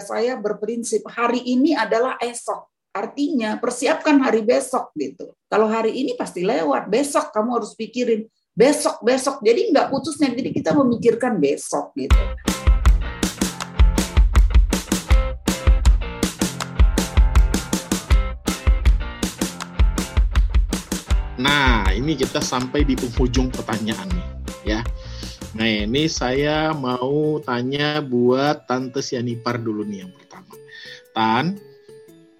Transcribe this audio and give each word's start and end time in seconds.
saya 0.00 0.40
berprinsip 0.40 1.04
hari 1.10 1.44
ini 1.44 1.76
adalah 1.76 2.16
esok. 2.22 2.70
Artinya 2.92 3.60
persiapkan 3.60 4.20
hari 4.20 4.40
besok 4.40 4.92
gitu. 4.96 5.36
Kalau 5.48 5.68
hari 5.68 5.96
ini 5.96 6.16
pasti 6.16 6.44
lewat, 6.44 6.88
besok 6.88 7.32
kamu 7.32 7.60
harus 7.60 7.76
pikirin 7.76 8.24
besok 8.52 9.00
besok. 9.00 9.40
Jadi 9.40 9.72
nggak 9.72 9.88
putusnya, 9.88 10.28
jadi 10.32 10.52
kita 10.52 10.76
memikirkan 10.76 11.40
besok 11.40 11.96
gitu. 11.96 12.16
Nah, 21.40 21.90
ini 21.90 22.14
kita 22.14 22.38
sampai 22.38 22.86
di 22.86 22.94
penghujung 22.94 23.50
pertanyaan 23.50 24.08
ya. 24.62 24.84
Nah, 25.52 25.68
ini 25.68 26.08
saya 26.08 26.72
mau 26.72 27.36
tanya 27.44 28.00
buat 28.00 28.64
Tante 28.64 29.04
Sianipar 29.04 29.60
dulu 29.60 29.84
nih 29.84 30.08
yang 30.08 30.12
pertama. 30.16 30.54
Tan, 31.12 31.60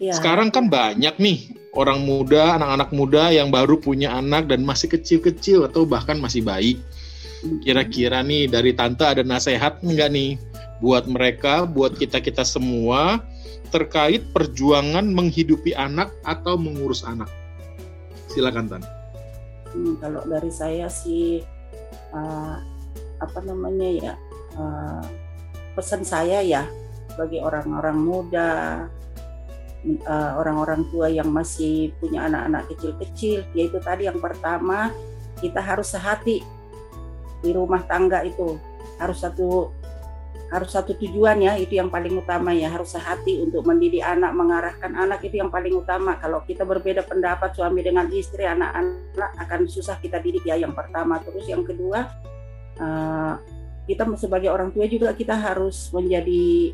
ya. 0.01 0.17
sekarang 0.17 0.49
kan 0.49 0.73
banyak 0.73 1.21
nih 1.21 1.53
orang 1.77 2.09
muda, 2.09 2.57
anak-anak 2.57 2.91
muda 2.97 3.29
yang 3.29 3.53
baru 3.53 3.77
punya 3.77 4.17
anak 4.17 4.49
dan 4.49 4.65
masih 4.65 4.89
kecil-kecil 4.89 5.69
atau 5.69 5.85
bahkan 5.85 6.17
masih 6.17 6.41
bayi. 6.41 6.81
Kira-kira 7.61 8.25
nih 8.25 8.49
dari 8.49 8.73
Tante 8.73 9.05
ada 9.05 9.21
nasihat 9.21 9.85
nggak 9.85 10.09
nih 10.09 10.41
buat 10.81 11.05
mereka, 11.05 11.69
buat 11.69 11.93
kita-kita 12.01 12.49
semua 12.49 13.21
terkait 13.69 14.25
perjuangan 14.33 15.05
menghidupi 15.05 15.77
anak 15.77 16.09
atau 16.25 16.57
mengurus 16.57 17.05
anak? 17.05 17.29
Silakan 18.33 18.73
Tan. 18.73 18.83
Hmm, 19.73 20.01
kalau 20.01 20.25
dari 20.29 20.53
saya 20.53 20.89
sih 20.89 21.45
uh, 22.13 22.72
apa 23.23 23.39
namanya 23.47 23.89
ya 23.89 24.13
uh, 24.59 25.03
pesan 25.79 26.03
saya 26.03 26.43
ya 26.43 26.67
bagi 27.17 27.39
orang-orang 27.41 27.99
muda, 28.01 28.51
uh, 30.09 30.33
orang-orang 30.41 30.89
tua 30.89 31.13
yang 31.13 31.29
masih 31.29 31.93
punya 32.01 32.29
anak-anak 32.29 32.69
kecil-kecil, 32.73 33.45
yaitu 33.53 33.79
tadi 33.83 34.09
yang 34.09 34.19
pertama 34.21 34.93
kita 35.41 35.61
harus 35.61 35.93
sehati 35.93 36.41
di 37.43 37.51
rumah 37.53 37.85
tangga 37.85 38.23
itu. 38.25 38.57
Harus 38.97 39.25
satu 39.25 39.73
harus 40.53 40.69
satu 40.69 40.93
tujuan 41.01 41.41
ya 41.41 41.57
itu 41.57 41.81
yang 41.81 41.89
paling 41.89 42.21
utama 42.21 42.55
ya. 42.55 42.71
Harus 42.71 42.95
sehati 42.95 43.43
untuk 43.43 43.67
mendidik 43.67 44.05
anak 44.05 44.33
mengarahkan 44.37 44.93
anak 44.95 45.25
itu 45.27 45.43
yang 45.43 45.51
paling 45.51 45.75
utama. 45.75 46.17
Kalau 46.23 46.45
kita 46.47 46.63
berbeda 46.63 47.03
pendapat 47.05 47.57
suami 47.57 47.83
dengan 47.83 48.07
istri 48.13 48.47
anak-anak 48.47 49.31
akan 49.43 49.61
susah 49.67 49.99
kita 49.99 50.23
didik 50.23 50.47
ya 50.47 50.55
yang 50.61 50.77
pertama. 50.77 51.19
Terus 51.25 51.45
yang 51.51 51.67
kedua 51.67 52.07
uh, 52.79 53.35
kita 53.85 54.07
sebagai 54.15 54.49
orang 54.49 54.71
tua 54.71 54.87
juga 54.87 55.11
kita 55.13 55.35
harus 55.35 55.91
menjadi 55.91 56.71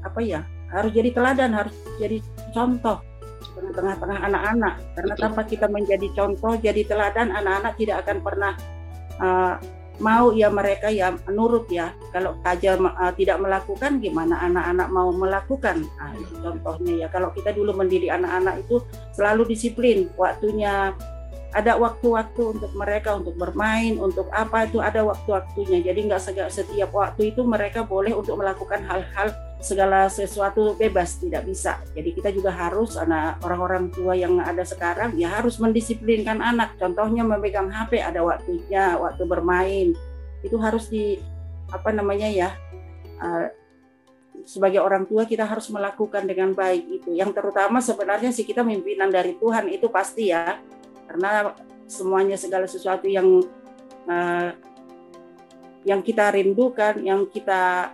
apa 0.00 0.20
ya 0.24 0.40
harus 0.72 0.90
jadi 0.96 1.12
teladan 1.12 1.52
harus 1.52 1.76
jadi 2.00 2.24
contoh 2.56 3.04
tengah-tengah 3.68 4.18
anak-anak. 4.24 4.74
Karena 4.96 5.14
tanpa 5.16 5.42
kita 5.44 5.66
menjadi 5.68 6.08
contoh 6.16 6.56
jadi 6.56 6.82
teladan 6.86 7.34
anak-anak 7.34 7.72
tidak 7.76 7.96
akan 8.06 8.18
pernah 8.24 8.52
uh, 9.20 9.54
mau 10.00 10.32
ya 10.32 10.48
mereka 10.48 10.88
ya 10.88 11.12
menurut 11.28 11.68
ya. 11.68 11.92
Kalau 12.14 12.36
saja 12.40 12.80
uh, 12.80 13.12
tidak 13.14 13.38
melakukan 13.42 14.00
gimana 14.00 14.40
anak-anak 14.40 14.88
mau 14.88 15.08
melakukan? 15.12 15.84
Nah, 15.84 16.14
contohnya 16.40 16.92
ya. 17.04 17.08
Kalau 17.12 17.30
kita 17.36 17.52
dulu 17.52 17.76
mendidik 17.76 18.10
anak-anak 18.10 18.64
itu 18.64 18.80
selalu 19.12 19.52
disiplin 19.52 20.08
waktunya 20.16 20.94
ada 21.50 21.74
waktu-waktu 21.74 22.42
untuk 22.58 22.70
mereka 22.78 23.18
untuk 23.18 23.34
bermain 23.34 23.98
untuk 23.98 24.30
apa 24.30 24.70
itu 24.70 24.78
ada 24.78 25.02
waktu-waktunya. 25.02 25.82
Jadi 25.82 26.06
nggak 26.06 26.22
setiap 26.50 26.90
waktu 26.94 27.34
itu 27.34 27.42
mereka 27.42 27.82
boleh 27.82 28.14
untuk 28.14 28.38
melakukan 28.38 28.86
hal-hal 28.86 29.34
segala 29.60 30.06
sesuatu 30.06 30.78
bebas 30.78 31.18
tidak 31.18 31.44
bisa. 31.44 31.82
Jadi 31.92 32.16
kita 32.16 32.30
juga 32.30 32.54
harus 32.54 32.94
anak 32.94 33.42
orang-orang 33.42 33.90
tua 33.90 34.14
yang 34.14 34.38
ada 34.40 34.62
sekarang 34.62 35.18
ya 35.18 35.42
harus 35.42 35.58
mendisiplinkan 35.58 36.38
anak. 36.38 36.78
Contohnya 36.78 37.26
memegang 37.26 37.68
HP 37.68 37.98
ada 37.98 38.22
waktunya 38.22 38.94
waktu 38.96 39.22
bermain. 39.26 39.88
Itu 40.46 40.56
harus 40.62 40.86
di 40.86 41.18
apa 41.70 41.90
namanya 41.90 42.30
ya 42.30 42.50
uh, 43.18 43.46
sebagai 44.46 44.80
orang 44.80 45.04
tua 45.04 45.26
kita 45.28 45.44
harus 45.44 45.68
melakukan 45.68 46.24
dengan 46.24 46.54
baik 46.54 47.02
itu. 47.02 47.10
Yang 47.12 47.42
terutama 47.42 47.82
sebenarnya 47.82 48.30
sih 48.30 48.46
kita 48.46 48.62
pimpinan 48.62 49.10
dari 49.10 49.36
Tuhan 49.36 49.66
itu 49.66 49.90
pasti 49.92 50.32
ya 50.32 50.56
karena 51.10 51.58
semuanya 51.90 52.38
segala 52.38 52.70
sesuatu 52.70 53.10
yang 53.10 53.42
uh, 54.06 54.54
yang 55.82 56.06
kita 56.06 56.30
rindukan, 56.30 57.02
yang 57.02 57.26
kita 57.26 57.90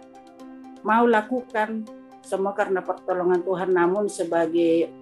mau 0.84 1.08
lakukan 1.08 1.88
semua 2.20 2.52
karena 2.52 2.84
pertolongan 2.84 3.40
Tuhan. 3.40 3.72
Namun 3.72 4.12
sebagai 4.12 4.92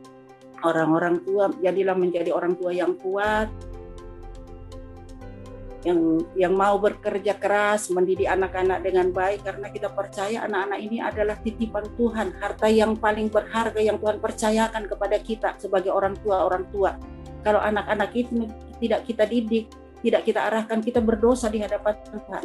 orang-orang 0.63 1.27
tua, 1.27 1.51
jadilah 1.59 1.99
menjadi 1.99 2.31
orang 2.31 2.55
tua 2.55 2.71
yang 2.71 2.95
kuat, 2.95 3.51
yang 5.83 6.23
yang 6.39 6.55
mau 6.55 6.79
bekerja 6.79 7.35
keras 7.35 7.91
mendidik 7.91 8.31
anak-anak 8.31 8.79
dengan 8.79 9.11
baik 9.11 9.43
karena 9.43 9.69
kita 9.75 9.91
percaya 9.91 10.47
anak-anak 10.49 10.81
ini 10.81 11.03
adalah 11.03 11.37
titipan 11.43 11.85
Tuhan 11.99 12.41
harta 12.41 12.71
yang 12.73 12.97
paling 12.97 13.29
berharga 13.29 13.83
yang 13.83 14.01
Tuhan 14.01 14.17
percayakan 14.17 14.89
kepada 14.89 15.21
kita 15.21 15.61
sebagai 15.61 15.93
orang 15.93 16.17
tua 16.25 16.49
orang 16.49 16.65
tua 16.73 16.97
kalau 17.44 17.60
anak-anak 17.60 18.10
itu 18.16 18.49
tidak 18.81 19.05
kita 19.05 19.28
didik, 19.28 19.69
tidak 20.00 20.25
kita 20.25 20.41
arahkan, 20.49 20.81
kita 20.81 21.05
berdosa 21.05 21.53
di 21.53 21.60
hadapan 21.60 21.94
Tuhan. 22.09 22.44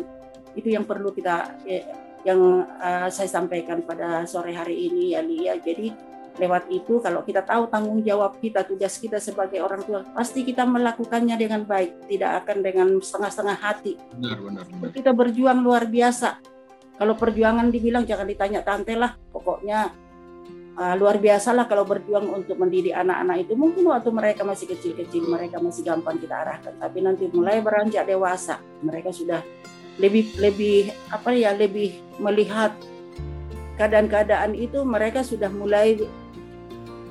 Itu 0.54 0.68
yang 0.68 0.84
perlu 0.84 1.16
kita 1.16 1.64
ya, 1.64 1.82
yang 2.28 2.68
uh, 2.68 3.08
saya 3.08 3.32
sampaikan 3.32 3.80
pada 3.88 4.28
sore 4.28 4.52
hari 4.52 4.92
ini 4.92 5.16
ya 5.16 5.24
Lia. 5.24 5.56
Jadi 5.56 6.12
lewat 6.40 6.72
itu 6.72 7.04
kalau 7.04 7.24
kita 7.24 7.44
tahu 7.44 7.68
tanggung 7.68 8.00
jawab 8.04 8.40
kita, 8.40 8.64
tugas 8.68 8.96
kita 9.00 9.20
sebagai 9.20 9.60
orang 9.64 9.84
tua, 9.84 10.04
pasti 10.12 10.44
kita 10.44 10.64
melakukannya 10.64 11.36
dengan 11.36 11.64
baik, 11.64 12.08
tidak 12.08 12.44
akan 12.44 12.58
dengan 12.64 12.88
setengah-setengah 13.00 13.58
hati. 13.60 13.94
Benar, 14.20 14.38
benar, 14.40 14.64
benar. 14.68 14.92
Kita 14.92 15.12
berjuang 15.16 15.60
luar 15.64 15.88
biasa. 15.88 16.40
Kalau 17.00 17.16
perjuangan 17.16 17.72
dibilang 17.72 18.04
jangan 18.04 18.28
ditanya 18.28 18.60
tante 18.60 18.92
lah, 18.96 19.16
pokoknya 19.32 20.09
uh, 20.78 20.96
luar 21.00 21.18
biasa 21.18 21.56
lah 21.56 21.66
kalau 21.66 21.88
berjuang 21.88 22.30
untuk 22.30 22.60
mendidik 22.60 22.94
anak-anak 22.94 23.48
itu. 23.48 23.54
Mungkin 23.56 23.88
waktu 23.90 24.10
mereka 24.12 24.42
masih 24.46 24.70
kecil-kecil 24.70 25.26
mereka 25.26 25.58
masih 25.58 25.82
gampang 25.88 26.20
kita 26.20 26.36
arahkan. 26.36 26.74
Tapi 26.78 27.00
nanti 27.02 27.26
mulai 27.32 27.64
beranjak 27.64 28.06
dewasa 28.06 28.60
mereka 28.84 29.10
sudah 29.10 29.42
lebih 30.00 30.32
lebih 30.40 30.96
apa 31.12 31.36
ya 31.36 31.52
lebih 31.52 32.00
melihat 32.24 32.72
keadaan-keadaan 33.76 34.56
itu 34.56 34.84
mereka 34.84 35.24
sudah 35.24 35.52
mulai 35.52 35.96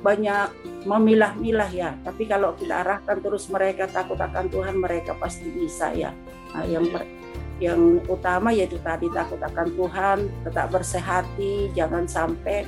banyak 0.01 0.53
memilah-milah 0.87 1.71
ya. 1.75 1.91
Tapi 2.07 2.29
kalau 2.31 2.55
kita 2.55 2.87
arahkan 2.87 3.19
terus 3.19 3.51
mereka 3.51 3.91
takut 3.91 4.17
akan 4.17 4.47
Tuhan 4.49 4.79
mereka 4.79 5.17
pasti 5.19 5.51
bisa 5.51 5.91
ya. 5.93 6.15
Nah, 6.55 6.65
yang 6.65 6.87
yang 7.59 7.99
utama 8.07 8.55
yaitu 8.55 8.79
tadi 8.81 9.11
takut 9.11 9.43
akan 9.43 9.69
Tuhan 9.75 10.19
tetap 10.47 10.71
bersehati 10.71 11.75
jangan 11.75 12.07
sampai 12.07 12.63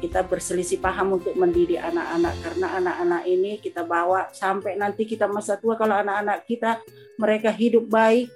kita 0.00 0.28
berselisih 0.28 0.78
paham 0.78 1.16
untuk 1.16 1.32
mendidik 1.36 1.80
anak-anak. 1.80 2.34
Karena 2.44 2.66
anak-anak 2.76 3.22
ini 3.24 3.56
kita 3.56 3.82
bawa 3.88 4.28
sampai 4.30 4.76
nanti 4.76 5.08
kita 5.08 5.24
masa 5.24 5.56
tua. 5.56 5.80
Kalau 5.80 5.96
anak-anak 5.96 6.44
kita 6.44 6.84
mereka 7.16 7.48
hidup 7.52 7.88
baik 7.88 8.28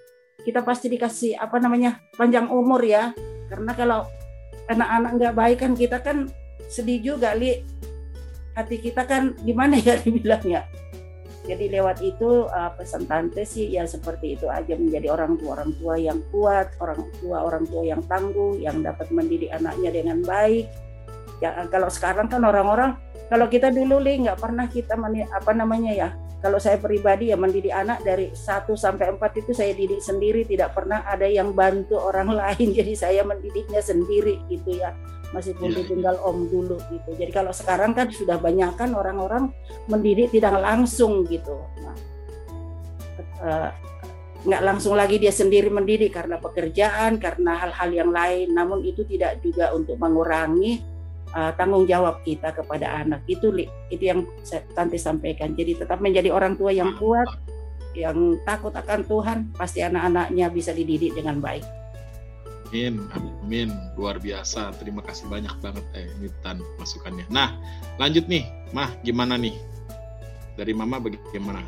kita 0.44 0.60
pasti 0.60 0.93
dikasih 0.93 1.41
apa 1.41 1.56
namanya 1.56 1.99
panjang 2.15 2.47
umur 2.53 2.84
ya. 2.84 3.16
Karena 3.49 3.72
kalau 3.72 4.05
anak-anak 4.69 5.10
nggak 5.16 5.34
baik 5.34 5.59
kan 5.65 5.72
kita 5.72 5.99
kan 6.05 6.28
sedih 6.69 7.00
juga 7.00 7.32
li. 7.32 7.65
Hati 8.55 8.78
kita 8.78 9.03
kan 9.09 9.34
gimana 9.43 9.81
ya 9.81 9.99
dibilangnya? 10.05 10.69
Jadi 11.44 11.69
lewat 11.76 12.00
itu 12.00 12.49
uh, 12.49 12.72
pesan 12.72 13.05
tante 13.05 13.44
sih 13.44 13.69
ya 13.69 13.84
seperti 13.84 14.38
itu 14.38 14.47
aja. 14.49 14.76
Menjadi 14.78 15.12
orang 15.12 15.37
tua 15.37 15.61
orang 15.61 15.72
tua 15.76 15.94
yang 16.00 16.21
kuat 16.32 16.72
orang 16.81 17.05
tua 17.21 17.44
orang 17.44 17.65
tua 17.69 17.82
yang 17.84 18.00
tangguh 18.06 18.56
yang 18.61 18.81
dapat 18.81 19.11
mendidik 19.11 19.53
anaknya 19.53 19.91
dengan 19.93 20.25
baik 20.25 20.84
ya 21.43 21.67
kalau 21.71 21.91
sekarang 21.91 22.31
kan 22.31 22.43
orang-orang 22.43 22.99
kalau 23.27 23.49
kita 23.49 23.73
dulu 23.73 23.99
li 23.99 24.21
nggak 24.21 24.39
pernah 24.39 24.69
kita 24.69 24.95
meni, 25.01 25.25
apa 25.25 25.51
namanya 25.57 25.93
ya 25.93 26.09
kalau 26.45 26.61
saya 26.61 26.77
pribadi 26.77 27.33
ya 27.33 27.41
mendidik 27.41 27.73
anak 27.73 28.05
dari 28.05 28.29
1 28.29 28.69
sampai 28.77 29.17
4 29.17 29.41
itu 29.41 29.57
saya 29.57 29.73
didik 29.73 30.05
sendiri 30.05 30.45
tidak 30.45 30.77
pernah 30.77 31.01
ada 31.09 31.25
yang 31.25 31.57
bantu 31.57 31.97
orang 31.97 32.29
lain. 32.45 32.69
Jadi 32.69 32.93
saya 32.93 33.25
mendidiknya 33.25 33.81
sendiri 33.81 34.45
gitu 34.53 34.77
ya 34.77 34.93
masih 35.33 35.57
pun 35.57 35.73
tinggal 35.73 36.21
om 36.21 36.45
dulu 36.53 36.77
gitu. 36.93 37.17
Jadi 37.17 37.33
kalau 37.33 37.49
sekarang 37.49 37.97
kan 37.97 38.13
sudah 38.13 38.37
banyak 38.37 38.77
kan 38.77 38.93
orang-orang 38.93 39.57
mendidik 39.89 40.37
tidak 40.37 40.53
langsung 40.61 41.25
gitu. 41.33 41.65
Nah, 41.81 41.97
uh, 43.41 43.71
nggak 44.45 44.63
langsung 44.69 44.93
lagi 44.93 45.17
dia 45.17 45.33
sendiri 45.33 45.73
mendidik 45.73 46.13
karena 46.13 46.37
pekerjaan 46.37 47.17
karena 47.17 47.57
hal-hal 47.57 47.89
yang 47.89 48.13
lain. 48.13 48.53
Namun 48.53 48.85
itu 48.85 49.01
tidak 49.09 49.41
juga 49.41 49.73
untuk 49.73 49.97
mengurangi 49.97 50.94
uh, 51.35 51.53
tanggung 51.59 51.85
jawab 51.85 52.23
kita 52.23 52.55
kepada 52.55 53.03
anak 53.05 53.27
itu 53.27 53.51
itu 53.91 54.05
yang 54.07 54.25
saya, 54.47 54.63
tante 54.73 54.97
sampaikan 54.97 55.53
jadi 55.53 55.85
tetap 55.85 55.99
menjadi 56.01 56.31
orang 56.31 56.55
tua 56.55 56.71
yang 56.71 56.95
kuat 56.97 57.29
yang 57.95 58.39
takut 58.43 58.75
akan 58.75 59.07
Tuhan 59.07 59.39
pasti 59.55 59.83
anak-anaknya 59.83 60.51
bisa 60.51 60.75
dididik 60.75 61.15
dengan 61.15 61.39
baik 61.39 61.63
Amin, 62.75 63.07
amin, 63.15 63.71
luar 63.95 64.19
biasa. 64.19 64.75
Terima 64.83 64.99
kasih 64.99 65.31
banyak 65.31 65.63
banget 65.63 65.87
eh 65.95 66.11
Tan 66.43 66.59
masukannya. 66.83 67.23
Nah, 67.31 67.55
lanjut 68.03 68.27
nih, 68.27 68.51
Mah, 68.75 68.91
gimana 69.07 69.39
nih? 69.39 69.55
Dari 70.59 70.75
Mama 70.75 70.99
bagaimana? 70.99 71.63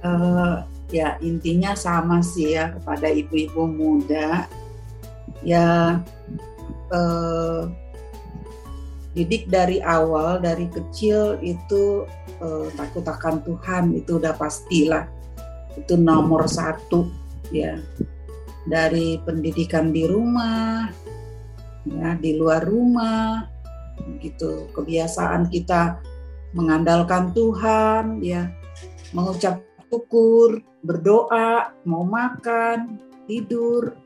Uh, 0.00 0.64
ya 0.88 1.20
intinya 1.20 1.76
sama 1.76 2.24
sih 2.24 2.56
ya 2.56 2.72
kepada 2.72 3.12
ibu-ibu 3.12 3.68
muda. 3.68 4.48
Ya 5.44 6.00
uh, 6.88 7.68
didik 9.10 9.50
dari 9.50 9.82
awal, 9.82 10.38
dari 10.38 10.70
kecil 10.70 11.38
itu 11.42 12.06
uh, 12.38 12.70
takut 12.78 13.02
akan 13.02 13.42
Tuhan 13.42 13.84
itu 13.98 14.22
udah 14.22 14.34
pastilah. 14.38 15.10
Itu 15.74 15.98
nomor 15.98 16.46
satu 16.46 17.10
ya. 17.50 17.78
Dari 18.68 19.18
pendidikan 19.24 19.90
di 19.90 20.04
rumah, 20.04 20.92
ya 21.88 22.14
di 22.20 22.36
luar 22.36 22.62
rumah, 22.62 23.48
gitu. 24.20 24.68
Kebiasaan 24.76 25.48
kita 25.48 25.98
mengandalkan 26.52 27.32
Tuhan, 27.32 28.20
ya. 28.20 28.52
Mengucap 29.10 29.64
syukur, 29.90 30.62
berdoa, 30.86 31.74
mau 31.82 32.06
makan, 32.06 33.00
tidur, 33.26 33.96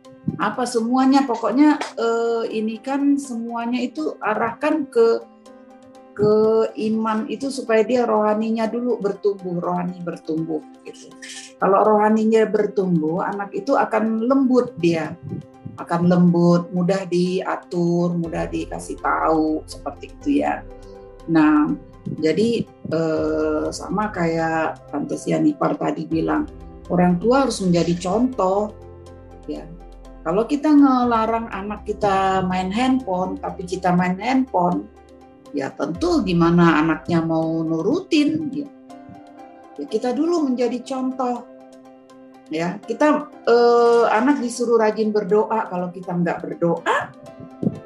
apa 0.41 0.65
semuanya 0.65 1.29
pokoknya 1.29 1.77
eh, 2.01 2.45
ini 2.53 2.81
kan 2.81 3.21
semuanya 3.21 3.79
itu 3.81 4.17
arahkan 4.19 4.89
ke 4.89 5.23
ke 6.15 6.35
iman 6.95 7.27
itu 7.27 7.51
supaya 7.51 7.83
dia 7.83 8.07
rohaninya 8.07 8.71
dulu 8.71 9.03
bertumbuh, 9.03 9.59
rohani 9.59 9.99
bertumbuh 9.99 10.63
gitu. 10.87 11.11
Kalau 11.59 11.83
rohaninya 11.83 12.47
bertumbuh, 12.47 13.27
anak 13.27 13.51
itu 13.51 13.75
akan 13.75 14.23
lembut 14.31 14.79
dia, 14.79 15.19
akan 15.75 16.07
lembut, 16.07 16.71
mudah 16.71 17.03
diatur, 17.11 18.15
mudah 18.15 18.47
dikasih 18.47 18.95
tahu 19.03 19.67
seperti 19.67 20.15
itu 20.15 20.29
ya. 20.47 20.63
Nah, 21.27 21.75
jadi 22.23 22.63
eh, 22.95 23.67
sama 23.75 24.15
kayak 24.15 24.95
Tante 24.95 25.19
Sianipar 25.19 25.75
tadi 25.75 26.07
bilang, 26.07 26.47
orang 26.95 27.19
tua 27.19 27.43
harus 27.43 27.59
menjadi 27.59 27.99
contoh 27.99 28.71
ya. 29.51 29.67
Kalau 30.25 30.49
kita 30.49 30.73
ngelarang 30.73 31.53
anak 31.53 31.85
kita 31.85 32.41
main 32.49 32.73
handphone, 32.73 33.37
tapi 33.37 33.69
kita 33.69 33.93
main 33.93 34.17
handphone, 34.17 34.89
ya 35.53 35.69
tentu 35.77 36.25
gimana 36.25 36.81
anaknya 36.81 37.21
mau 37.21 37.61
nurutin 37.61 38.49
ya. 38.49 38.65
ya 39.77 39.85
kita 39.85 40.17
dulu 40.17 40.49
menjadi 40.49 40.81
contoh. 40.81 41.45
Ya 42.49 42.81
kita 42.81 43.29
eh, 43.45 44.05
anak 44.09 44.41
disuruh 44.41 44.81
rajin 44.81 45.13
berdoa. 45.13 45.69
Kalau 45.69 45.93
kita 45.93 46.17
nggak 46.17 46.41
berdoa 46.41 47.13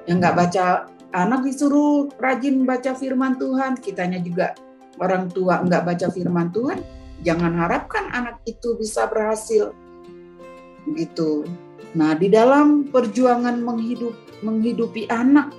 ya 0.07 0.13
nggak 0.15 0.35
baca 0.39 0.87
anak 1.11 1.43
disuruh 1.43 2.07
rajin 2.23 2.63
baca 2.63 2.95
firman 2.95 3.35
Tuhan. 3.35 3.83
Kitanya 3.83 4.23
juga 4.23 4.55
orang 5.03 5.27
tua 5.27 5.59
nggak 5.59 5.83
baca 5.83 6.07
firman 6.07 6.55
Tuhan 6.55 6.79
jangan 7.27 7.51
harapkan 7.67 8.15
anak 8.15 8.39
itu 8.47 8.79
bisa 8.79 9.11
berhasil. 9.11 9.75
Gitu 10.87 11.67
nah 11.97 12.13
di 12.13 12.29
dalam 12.29 12.89
perjuangan 12.89 13.61
menghidup 13.65 14.13
menghidupi 14.45 15.09
anak 15.09 15.53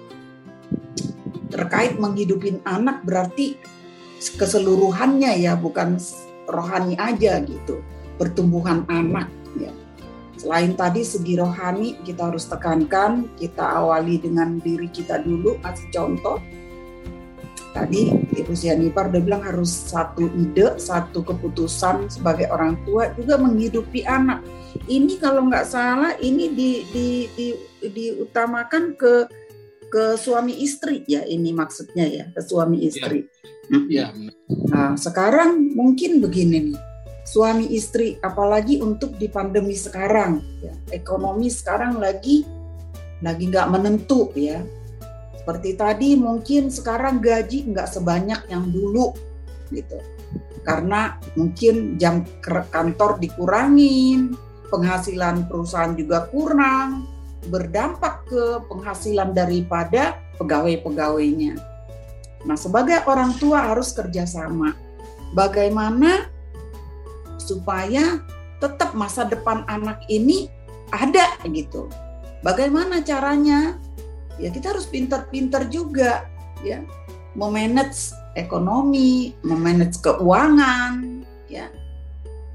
terkait 1.50 1.98
menghidupin 1.98 2.62
anak 2.64 3.02
berarti 3.04 3.58
keseluruhannya 4.38 5.42
ya 5.42 5.58
bukan 5.58 5.98
rohani 6.50 6.94
aja 7.00 7.42
gitu 7.42 7.82
pertumbuhan 8.22 8.86
anak 8.92 9.32
ya. 9.58 9.72
Selain 10.40 10.72
tadi 10.72 11.04
segi 11.04 11.36
rohani 11.36 12.00
kita 12.08 12.32
harus 12.32 12.48
tekankan 12.48 13.28
kita 13.36 13.60
awali 13.60 14.20
dengan 14.24 14.56
diri 14.64 14.88
kita 14.88 15.20
dulu 15.20 15.60
kasih 15.60 15.90
contoh 15.92 16.40
tadi 17.72 18.10
Ibu 18.36 18.54
Sianipar 18.54 19.14
udah 19.14 19.22
bilang 19.22 19.44
harus 19.46 19.70
satu 19.70 20.26
ide, 20.34 20.78
satu 20.82 21.22
keputusan 21.22 22.10
sebagai 22.10 22.50
orang 22.50 22.80
tua 22.84 23.14
juga 23.14 23.38
menghidupi 23.38 24.06
anak. 24.06 24.42
Ini 24.90 25.18
kalau 25.22 25.46
nggak 25.50 25.66
salah 25.66 26.14
ini 26.22 26.54
di, 26.54 26.72
di, 26.94 27.08
di, 27.34 27.48
diutamakan 27.86 28.98
ke 28.98 29.26
ke 29.90 30.14
suami 30.22 30.54
istri 30.62 31.02
ya 31.10 31.26
ini 31.26 31.50
maksudnya 31.50 32.06
ya 32.06 32.26
ke 32.30 32.42
suami 32.46 32.86
iya. 32.86 32.88
istri. 32.94 33.20
Ya. 33.70 33.82
ya. 33.90 34.08
Nah 34.70 34.94
sekarang 34.98 35.74
mungkin 35.74 36.22
begini 36.22 36.74
nih 36.74 36.80
suami 37.30 37.70
istri 37.74 38.18
apalagi 38.26 38.82
untuk 38.82 39.14
di 39.22 39.30
pandemi 39.30 39.78
sekarang 39.78 40.42
ya 40.66 40.74
ekonomi 40.90 41.46
sekarang 41.54 42.02
lagi 42.02 42.42
lagi 43.22 43.54
nggak 43.54 43.70
menentu 43.70 44.34
ya 44.34 44.66
seperti 45.50 45.74
tadi 45.82 46.10
mungkin 46.14 46.70
sekarang 46.70 47.26
gaji 47.26 47.74
nggak 47.74 47.90
sebanyak 47.90 48.38
yang 48.54 48.70
dulu 48.70 49.18
gitu 49.74 49.98
karena 50.62 51.18
mungkin 51.34 51.98
jam 51.98 52.22
kantor 52.46 53.18
dikurangin 53.18 54.38
penghasilan 54.70 55.50
perusahaan 55.50 55.98
juga 55.98 56.30
kurang 56.30 57.10
berdampak 57.50 58.30
ke 58.30 58.62
penghasilan 58.70 59.34
daripada 59.34 60.22
pegawai-pegawainya. 60.38 61.58
Nah, 62.46 62.54
sebagai 62.54 63.02
orang 63.10 63.34
tua 63.42 63.74
harus 63.74 63.90
kerjasama. 63.90 64.78
Bagaimana 65.34 66.30
supaya 67.42 68.22
tetap 68.62 68.94
masa 68.94 69.26
depan 69.26 69.66
anak 69.66 70.06
ini 70.14 70.46
ada 70.94 71.42
gitu. 71.50 71.90
Bagaimana 72.46 73.02
caranya? 73.02 73.82
Ya 74.40 74.50
kita 74.50 74.72
harus 74.72 74.88
pintar-pintar 74.88 75.68
juga 75.68 76.26
ya 76.64 76.80
memanage 77.36 78.16
ekonomi, 78.40 79.36
memanage 79.44 80.00
keuangan 80.00 81.24
ya. 81.52 81.68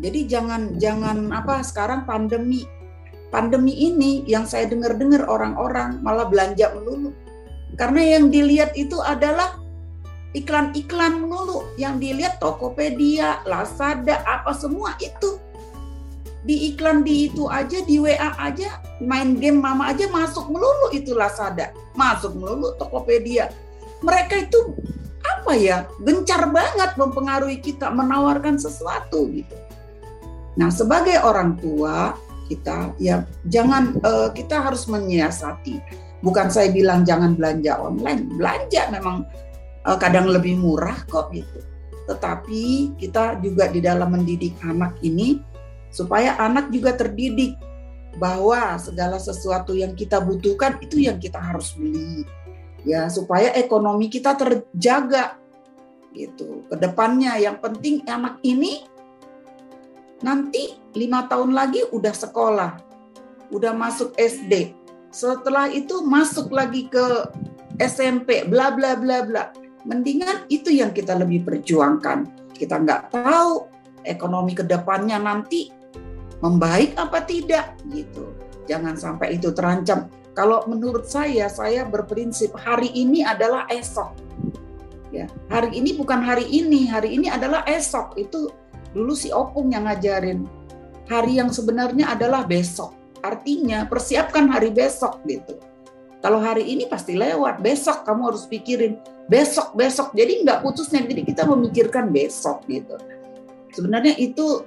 Jadi 0.00 0.26
jangan 0.26 0.74
jangan 0.80 1.30
apa 1.30 1.62
sekarang 1.62 2.02
pandemi 2.08 2.66
pandemi 3.34 3.74
ini 3.74 4.22
yang 4.30 4.46
saya 4.46 4.70
dengar-dengar 4.70 5.26
orang-orang 5.26 5.98
malah 6.06 6.30
belanja 6.30 6.70
melulu. 6.78 7.10
Karena 7.74 8.18
yang 8.18 8.30
dilihat 8.30 8.78
itu 8.78 9.02
adalah 9.02 9.58
iklan-iklan 10.38 11.26
melulu. 11.26 11.66
Yang 11.74 11.94
dilihat 11.98 12.34
Tokopedia, 12.38 13.42
Lazada, 13.42 14.22
apa 14.22 14.54
semua 14.54 14.94
itu. 15.02 15.42
Di 16.44 16.72
iklan 16.72 17.00
di 17.02 17.32
itu 17.32 17.48
aja, 17.48 17.80
di 17.82 17.96
WA 17.96 18.30
aja, 18.36 18.80
main 19.00 19.40
game 19.40 19.64
mama 19.64 19.88
aja 19.90 20.04
masuk 20.12 20.52
melulu 20.52 20.92
itu 20.92 21.16
Lazada. 21.16 21.72
Masuk 21.96 22.36
melulu 22.36 22.76
Tokopedia. 22.76 23.48
Mereka 24.04 24.48
itu 24.48 24.60
apa 25.24 25.56
ya, 25.56 25.88
gencar 26.04 26.52
banget 26.52 27.00
mempengaruhi 27.00 27.64
kita, 27.64 27.88
menawarkan 27.88 28.60
sesuatu 28.60 29.32
gitu. 29.32 29.56
Nah, 30.60 30.68
sebagai 30.68 31.16
orang 31.24 31.56
tua, 31.56 32.12
kita 32.46 32.92
ya 33.00 33.24
jangan 33.48 33.96
uh, 34.04 34.28
kita 34.32 34.60
harus 34.60 34.84
menyiasati 34.88 35.80
bukan 36.20 36.48
saya 36.52 36.72
bilang 36.72 37.04
jangan 37.04 37.36
belanja 37.36 37.76
online 37.80 38.28
belanja 38.36 38.92
memang 38.92 39.24
uh, 39.88 39.96
kadang 39.96 40.28
lebih 40.28 40.60
murah 40.60 40.96
kok 41.08 41.32
gitu 41.32 41.60
tetapi 42.04 42.92
kita 43.00 43.40
juga 43.40 43.72
di 43.72 43.80
dalam 43.80 44.12
mendidik 44.12 44.60
anak 44.60 45.00
ini 45.00 45.40
supaya 45.94 46.34
anak 46.42 46.74
juga 46.74 46.98
terdidik 46.98 47.54
bahwa 48.18 48.74
segala 48.82 49.22
sesuatu 49.22 49.74
yang 49.74 49.94
kita 49.94 50.18
butuhkan 50.18 50.82
itu 50.82 51.06
yang 51.06 51.22
kita 51.22 51.38
harus 51.38 51.74
beli 51.78 52.26
ya 52.82 53.06
supaya 53.06 53.54
ekonomi 53.54 54.10
kita 54.10 54.34
terjaga 54.34 55.38
gitu 56.14 56.66
ke 56.66 56.74
depannya 56.78 57.38
yang 57.38 57.58
penting 57.62 58.02
anak 58.06 58.38
ini 58.42 58.86
Nanti 60.24 60.72
lima 60.96 61.28
tahun 61.28 61.52
lagi 61.52 61.84
udah 61.92 62.14
sekolah, 62.16 62.80
udah 63.52 63.72
masuk 63.76 64.16
SD. 64.16 64.72
Setelah 65.12 65.68
itu 65.68 66.00
masuk 66.00 66.48
lagi 66.48 66.88
ke 66.88 67.28
SMP, 67.76 68.48
bla 68.48 68.72
bla 68.72 68.96
bla 68.96 69.20
bla. 69.20 69.52
Mendingan 69.84 70.48
itu 70.48 70.72
yang 70.72 70.96
kita 70.96 71.12
lebih 71.12 71.44
perjuangkan. 71.44 72.24
Kita 72.56 72.80
nggak 72.80 73.12
tahu 73.12 73.68
ekonomi 74.08 74.56
ke 74.56 74.64
depannya 74.64 75.20
nanti 75.20 75.68
membaik 76.44 76.92
apa 77.00 77.24
tidak 77.24 77.80
gitu. 77.88 78.36
Jangan 78.68 78.94
sampai 79.00 79.40
itu 79.40 79.48
terancam. 79.56 80.12
Kalau 80.36 80.60
menurut 80.68 81.08
saya, 81.08 81.48
saya 81.48 81.88
berprinsip 81.88 82.52
hari 82.52 82.92
ini 82.92 83.24
adalah 83.24 83.64
esok. 83.72 84.12
Ya, 85.14 85.30
hari 85.48 85.78
ini 85.78 85.94
bukan 85.96 86.20
hari 86.20 86.44
ini, 86.50 86.90
hari 86.90 87.16
ini 87.16 87.30
adalah 87.30 87.62
esok. 87.64 88.18
Itu 88.18 88.50
Dulu 88.94 89.10
si 89.18 89.34
Opung 89.34 89.74
yang 89.74 89.90
ngajarin 89.90 90.46
hari 91.10 91.42
yang 91.42 91.50
sebenarnya 91.50 92.14
adalah 92.14 92.46
besok. 92.46 92.94
Artinya 93.20 93.84
persiapkan 93.90 94.46
hari 94.48 94.70
besok 94.70 95.20
gitu. 95.26 95.58
Kalau 96.22 96.40
hari 96.40 96.64
ini 96.64 96.88
pasti 96.88 97.18
lewat, 97.18 97.60
besok 97.60 98.06
kamu 98.08 98.32
harus 98.32 98.48
pikirin 98.48 98.96
besok 99.28 99.76
besok. 99.76 100.14
Jadi 100.16 100.46
nggak 100.46 100.64
putusnya, 100.64 101.04
jadi 101.04 101.26
kita 101.26 101.42
memikirkan 101.44 102.08
besok 102.14 102.64
gitu. 102.70 102.96
Sebenarnya 103.74 104.16
itu 104.16 104.64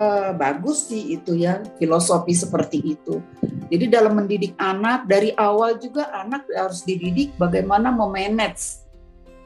uh, 0.00 0.32
bagus 0.36 0.88
sih 0.88 1.16
itu 1.18 1.36
ya 1.36 1.60
filosofi 1.80 2.32
seperti 2.32 2.78
itu. 2.96 3.20
Jadi 3.66 3.90
dalam 3.90 4.14
mendidik 4.14 4.54
anak 4.60 5.10
dari 5.10 5.34
awal 5.34 5.76
juga 5.82 6.08
anak 6.14 6.46
harus 6.54 6.86
dididik 6.86 7.34
bagaimana 7.34 7.90
memanage 7.90 8.86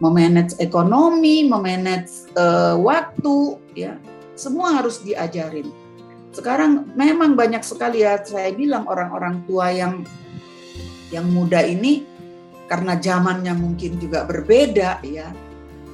memanage 0.00 0.56
ekonomi, 0.58 1.44
memanage 1.46 2.32
uh, 2.34 2.74
waktu 2.80 3.60
ya. 3.76 3.94
Semua 4.34 4.80
harus 4.80 5.04
diajarin. 5.04 5.68
Sekarang 6.32 6.88
memang 6.96 7.36
banyak 7.36 7.60
sekali 7.60 8.00
ya 8.00 8.16
saya 8.24 8.48
bilang 8.56 8.88
orang-orang 8.88 9.44
tua 9.44 9.68
yang 9.68 10.00
yang 11.12 11.28
muda 11.28 11.60
ini 11.60 12.08
karena 12.64 12.96
zamannya 12.96 13.52
mungkin 13.52 14.00
juga 14.00 14.24
berbeda 14.24 15.04
ya. 15.04 15.28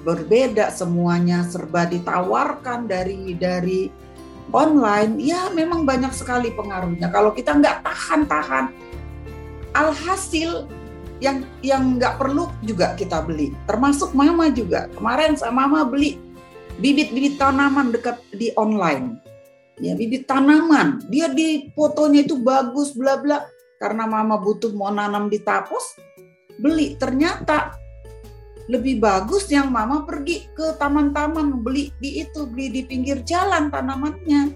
Berbeda 0.07 0.71
semuanya 0.71 1.43
serba 1.43 1.91
ditawarkan 1.91 2.87
dari 2.87 3.35
dari 3.35 3.91
online, 4.55 5.19
ya 5.19 5.51
memang 5.51 5.83
banyak 5.83 6.15
sekali 6.15 6.55
pengaruhnya. 6.55 7.11
Kalau 7.11 7.35
kita 7.35 7.57
nggak 7.59 7.83
tahan-tahan, 7.83 8.71
alhasil 9.75 10.71
yang 11.19 11.45
yang 11.65 11.97
nggak 11.97 12.21
perlu 12.21 12.53
juga 12.61 12.93
kita 12.95 13.25
beli. 13.25 13.53
Termasuk 13.65 14.13
mama 14.13 14.53
juga. 14.53 14.87
Kemarin 14.95 15.35
sama 15.35 15.67
mama 15.67 15.89
beli 15.89 16.21
bibit-bibit 16.77 17.41
tanaman 17.41 17.93
dekat 17.93 18.21
di 18.37 18.53
online. 18.57 19.21
Ya, 19.81 19.93
bibit 19.93 20.25
tanaman. 20.25 21.05
Dia 21.13 21.29
di 21.33 21.69
fotonya 21.77 22.25
itu 22.25 22.41
bagus 22.41 22.97
bla 22.97 23.21
bla. 23.21 23.45
Karena 23.77 24.09
mama 24.09 24.41
butuh 24.41 24.73
mau 24.73 24.89
nanam 24.89 25.29
di 25.29 25.37
tapus, 25.45 26.01
beli. 26.57 26.97
Ternyata 26.97 27.77
lebih 28.67 28.99
bagus 28.99 29.47
yang 29.47 29.71
mama 29.71 30.03
pergi 30.03 30.51
ke 30.51 30.75
taman-taman 30.79 31.63
beli 31.63 31.95
di 32.03 32.27
itu 32.27 32.51
beli 32.51 32.71
di 32.71 32.83
pinggir 32.83 33.23
jalan 33.23 33.71
tanamannya. 33.71 34.51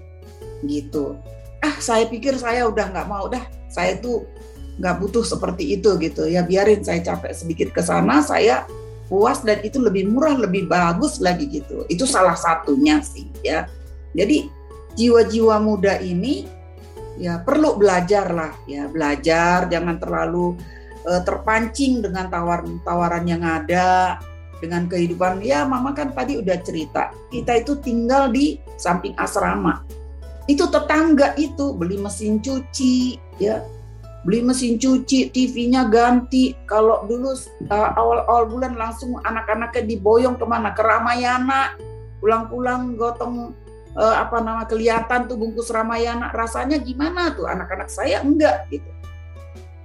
Gitu. 0.67 1.15
Ah 1.63 1.75
saya 1.79 2.05
pikir 2.07 2.35
saya 2.35 2.67
udah 2.67 2.91
nggak 2.91 3.07
mau 3.07 3.31
dah. 3.31 3.43
Saya 3.71 3.95
tuh 4.03 4.27
nggak 4.79 4.95
butuh 4.99 5.23
seperti 5.23 5.79
itu 5.79 5.95
gitu. 5.99 6.27
Ya 6.27 6.43
biarin 6.43 6.83
saya 6.83 6.99
capek 6.99 7.31
sedikit 7.31 7.69
ke 7.71 7.79
sana 7.79 8.19
saya 8.19 8.67
puas 9.07 9.43
dan 9.43 9.59
itu 9.63 9.79
lebih 9.79 10.07
murah 10.11 10.35
lebih 10.35 10.67
bagus 10.67 11.23
lagi 11.23 11.47
gitu. 11.47 11.87
Itu 11.87 12.03
salah 12.03 12.35
satunya 12.35 12.99
sih 12.99 13.31
ya. 13.43 13.67
Jadi 14.11 14.51
jiwa-jiwa 14.99 15.55
muda 15.63 16.03
ini 16.03 16.43
ya 17.15 17.39
perlu 17.39 17.79
belajar 17.79 18.27
lah 18.27 18.51
ya. 18.67 18.91
Belajar 18.91 19.71
jangan 19.71 19.95
terlalu 20.03 20.59
uh, 21.05 21.21
terpancing 21.25 22.01
dengan 22.01 22.29
tawaran-tawaran 22.29 23.25
yang 23.25 23.41
ada 23.41 24.19
dengan 24.61 24.85
kehidupan. 24.85 25.41
Ya 25.41 25.65
mama 25.65 25.91
kan 25.97 26.13
tadi 26.13 26.37
udah 26.37 26.57
cerita 26.61 27.09
kita 27.33 27.65
itu 27.65 27.73
tinggal 27.81 28.29
di 28.29 28.61
samping 28.77 29.17
asrama. 29.17 29.81
Itu 30.45 30.69
tetangga 30.69 31.33
itu 31.37 31.73
beli 31.73 31.97
mesin 31.97 32.41
cuci 32.41 33.17
ya. 33.41 33.65
Beli 34.21 34.45
mesin 34.45 34.77
cuci 34.77 35.33
TV-nya 35.33 35.89
ganti. 35.89 36.53
Kalau 36.69 37.09
dulu 37.09 37.33
uh, 37.73 37.89
awal-awal 37.97 38.45
bulan 38.45 38.77
langsung 38.77 39.17
anak-anaknya 39.25 39.81
diboyong 39.89 40.37
ke 40.37 40.45
mana? 40.45 40.77
Ke 40.77 40.85
Ramayana. 40.85 41.73
Pulang-pulang 42.21 42.93
gotong 43.01 43.57
uh, 43.97 44.15
apa 44.21 44.37
nama 44.45 44.69
kelihatan 44.69 45.25
tuh 45.25 45.41
bungkus 45.41 45.73
Ramayana. 45.73 46.29
Rasanya 46.29 46.77
gimana 46.77 47.33
tuh? 47.33 47.49
Anak-anak 47.49 47.89
saya 47.89 48.21
enggak 48.21 48.69
gitu 48.69 48.90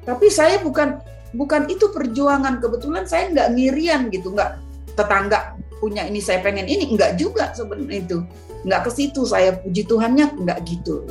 tapi 0.06 0.30
saya 0.30 0.62
bukan 0.62 1.02
bukan 1.34 1.66
itu 1.66 1.90
perjuangan. 1.90 2.62
Kebetulan 2.62 3.04
saya 3.04 3.34
nggak 3.34 3.48
ngirian 3.58 4.08
gitu, 4.14 4.32
nggak 4.32 4.62
tetangga 4.94 5.58
punya 5.82 6.06
ini 6.06 6.22
saya 6.22 6.40
pengen 6.40 6.70
ini. 6.70 6.94
Enggak 6.94 7.18
juga 7.18 7.50
sebenarnya 7.52 8.06
itu. 8.06 8.18
Nggak 8.62 8.80
ke 8.86 8.90
situ 8.94 9.26
saya 9.26 9.58
puji 9.58 9.82
Tuhannya 9.84 10.46
nggak 10.46 10.58
gitu. 10.64 11.04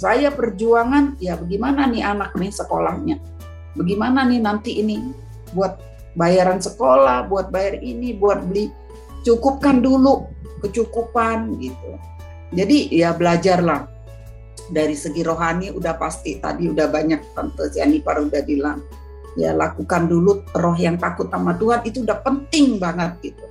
Saya 0.00 0.32
perjuangan 0.34 1.20
ya 1.22 1.38
bagaimana 1.38 1.86
nih 1.86 2.02
anak 2.02 2.34
nih 2.34 2.50
sekolahnya? 2.50 3.16
Bagaimana 3.78 4.26
nih 4.26 4.40
nanti 4.42 4.82
ini 4.82 4.98
buat 5.54 5.78
bayaran 6.18 6.62
sekolah 6.62 7.26
buat 7.30 7.50
bayar 7.50 7.78
ini 7.82 8.14
buat 8.14 8.42
beli 8.46 8.70
cukupkan 9.26 9.82
dulu 9.82 10.26
kecukupan 10.62 11.58
gitu. 11.60 11.90
Jadi 12.54 12.90
ya 12.94 13.14
belajarlah 13.14 13.93
dari 14.70 14.96
segi 14.96 15.20
rohani 15.20 15.68
udah 15.74 15.98
pasti 16.00 16.40
tadi 16.40 16.70
udah 16.70 16.88
banyak 16.88 17.36
tante 17.36 17.68
Sianipar 17.68 18.22
udah 18.22 18.42
bilang 18.46 18.80
ya 19.34 19.52
lakukan 19.52 20.06
dulu 20.06 20.46
roh 20.54 20.76
yang 20.78 20.96
takut 20.96 21.28
sama 21.28 21.58
Tuhan 21.58 21.82
itu 21.84 22.06
udah 22.06 22.18
penting 22.22 22.78
banget 22.78 23.12
gitu. 23.20 23.44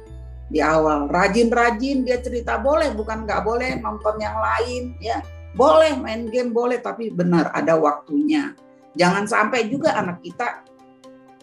Di 0.54 0.62
awal 0.62 1.10
rajin-rajin 1.10 2.06
dia 2.06 2.22
cerita 2.22 2.62
boleh 2.62 2.94
bukan 2.94 3.26
nggak 3.26 3.42
boleh 3.44 3.78
nonton 3.84 4.16
yang 4.22 4.38
lain 4.38 4.96
ya. 5.04 5.20
Boleh 5.54 5.94
main 6.00 6.32
game 6.34 6.50
boleh 6.50 6.82
tapi 6.82 7.14
benar 7.14 7.54
ada 7.54 7.78
waktunya. 7.78 8.58
Jangan 8.98 9.30
sampai 9.30 9.70
juga 9.70 9.94
anak 9.98 10.22
kita 10.26 10.48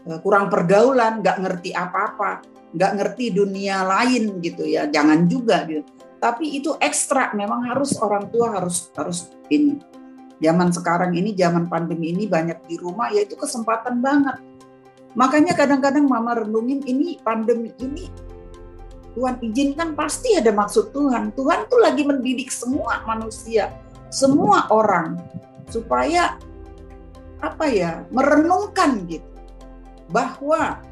eh, 0.09 0.19
kurang 0.25 0.51
pergaulan 0.51 1.23
nggak 1.23 1.39
ngerti 1.47 1.71
apa-apa 1.75 2.43
nggak 2.71 2.93
ngerti 3.03 3.35
dunia 3.35 3.83
lain 3.87 4.41
gitu 4.43 4.67
ya. 4.67 4.89
Jangan 4.89 5.27
juga 5.31 5.63
gitu 5.69 6.01
tapi 6.21 6.61
itu 6.61 6.77
ekstra. 6.79 7.33
Memang 7.33 7.67
harus 7.67 7.97
orang 7.99 8.29
tua 8.29 8.61
harus 8.61 8.93
harus 8.95 9.33
ini. 9.49 9.81
Zaman 10.41 10.73
sekarang 10.73 11.13
ini 11.17 11.37
zaman 11.37 11.69
pandemi 11.69 12.17
ini 12.17 12.25
banyak 12.25 12.65
di 12.65 12.81
rumah 12.81 13.13
ya 13.13 13.25
itu 13.25 13.37
kesempatan 13.37 14.01
banget. 14.01 14.41
Makanya 15.17 15.59
kadang-kadang 15.59 16.07
mama 16.07 16.39
renungin 16.39 16.81
ini 16.87 17.19
pandemi 17.21 17.75
ini 17.81 18.09
Tuhan 19.17 19.43
izinkan. 19.43 19.99
Pasti 19.99 20.39
ada 20.39 20.55
maksud 20.55 20.95
Tuhan. 20.95 21.35
Tuhan 21.35 21.67
tuh 21.67 21.81
lagi 21.83 22.07
mendidik 22.07 22.49
semua 22.49 23.05
manusia 23.05 23.69
semua 24.11 24.67
orang 24.75 25.17
supaya 25.71 26.35
apa 27.41 27.65
ya 27.71 28.05
merenungkan 28.11 29.07
gitu 29.07 29.25
bahwa 30.11 30.83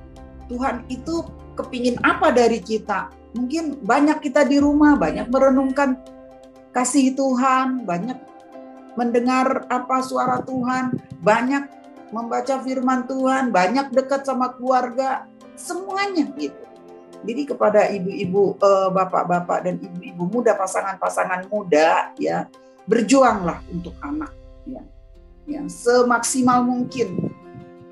Tuhan 0.46 0.86
itu 0.88 1.26
kepingin 1.58 1.98
apa 2.06 2.30
dari 2.30 2.62
kita 2.62 3.10
mungkin 3.36 3.80
banyak 3.84 4.24
kita 4.24 4.44
di 4.48 4.56
rumah 4.60 4.96
banyak 4.96 5.28
merenungkan 5.28 6.00
kasih 6.72 7.16
Tuhan, 7.16 7.84
banyak 7.84 8.16
mendengar 8.94 9.66
apa 9.70 10.02
suara 10.02 10.42
Tuhan, 10.42 10.94
banyak 11.22 11.64
membaca 12.10 12.58
firman 12.64 13.04
Tuhan, 13.06 13.52
banyak 13.52 13.92
dekat 13.92 14.24
sama 14.24 14.54
keluarga, 14.56 15.28
semuanya 15.54 16.26
gitu. 16.34 16.64
Jadi 17.18 17.42
kepada 17.50 17.90
ibu-ibu, 17.90 18.54
eh, 18.62 18.88
bapak-bapak 18.94 19.58
dan 19.66 19.74
ibu-ibu 19.82 20.24
muda, 20.38 20.54
pasangan-pasangan 20.54 21.50
muda 21.50 22.14
ya, 22.14 22.46
berjuanglah 22.86 23.58
untuk 23.74 23.94
anak 24.00 24.30
ya. 24.64 24.82
Yang 25.50 25.82
semaksimal 25.82 26.62
mungkin. 26.62 27.34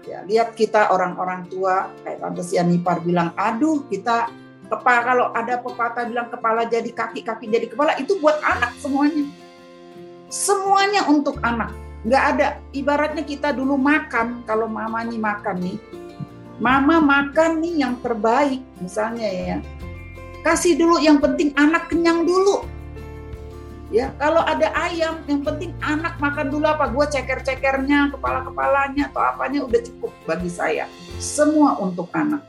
Ya, 0.07 0.23
lihat 0.23 0.55
kita 0.55 0.95
orang-orang 0.95 1.50
tua 1.50 1.90
kayak 2.07 2.23
Tante 2.23 2.47
Sianipar 2.47 3.02
bilang, 3.02 3.35
"Aduh, 3.35 3.83
kita 3.90 4.31
kepala 4.66 5.00
kalau 5.02 5.26
ada 5.32 5.54
pepatah 5.62 6.04
bilang 6.06 6.28
kepala 6.28 6.66
jadi 6.66 6.90
kaki 6.90 7.23
kaki 7.23 7.46
jadi 7.50 7.66
kepala 7.70 7.94
itu 7.99 8.18
buat 8.18 8.38
anak 8.42 8.75
semuanya. 8.82 9.25
Semuanya 10.26 11.06
untuk 11.06 11.38
anak. 11.42 11.70
Nggak 12.06 12.25
ada. 12.35 12.46
Ibaratnya 12.75 13.23
kita 13.23 13.54
dulu 13.54 13.78
makan 13.78 14.42
kalau 14.46 14.66
mama 14.66 15.02
nih 15.06 15.18
makan 15.18 15.56
nih 15.62 15.78
mama 16.56 17.00
makan 17.04 17.61
nih 17.61 17.85
yang 17.85 17.94
terbaik 18.00 18.62
misalnya 18.80 19.28
ya. 19.28 19.58
Kasih 20.40 20.78
dulu 20.78 21.02
yang 21.02 21.18
penting 21.18 21.50
anak 21.58 21.90
kenyang 21.90 22.23
dulu. 22.23 22.64
Ya 23.90 24.11
kalau 24.18 24.42
ada 24.42 24.75
ayam 24.75 25.23
yang 25.30 25.46
penting 25.46 25.75
anak 25.82 26.18
makan 26.18 26.50
dulu 26.50 26.66
apa? 26.66 26.90
Gue 26.90 27.06
ceker 27.06 27.42
cekernya 27.42 28.14
kepala 28.14 28.42
kepalanya 28.42 29.11
atau 29.11 29.23
apanya 29.23 29.62
udah 29.62 29.80
cukup 29.82 30.11
bagi 30.26 30.50
saya. 30.50 30.90
Semua 31.18 31.78
untuk 31.78 32.11
anak 32.14 32.42